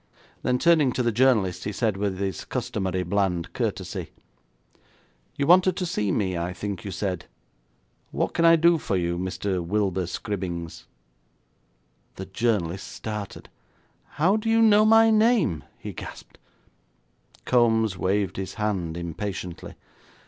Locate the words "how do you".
14.13-14.59